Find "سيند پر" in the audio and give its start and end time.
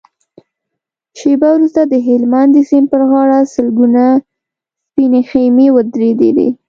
2.69-3.01